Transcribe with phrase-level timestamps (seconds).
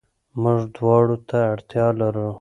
[0.41, 2.29] موږ دواړو ته اړتيا لرو.